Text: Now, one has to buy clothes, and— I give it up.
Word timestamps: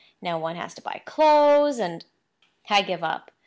Now, 0.19 0.39
one 0.39 0.55
has 0.55 0.73
to 0.73 0.81
buy 0.81 1.03
clothes, 1.05 1.77
and— 1.77 2.05
I 2.67 2.81
give 2.81 3.01
it 3.01 3.05
up. 3.05 3.29